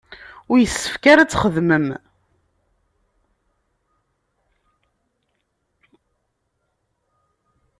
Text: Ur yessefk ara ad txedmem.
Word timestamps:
Ur 0.51 0.57
yessefk 0.59 1.03
ara 1.11 1.21
ad 1.23 1.29
txedmem. 1.29 1.87